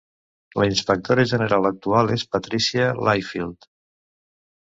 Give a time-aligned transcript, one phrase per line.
[0.59, 3.71] La inspectora general actual és Patricia Layfield.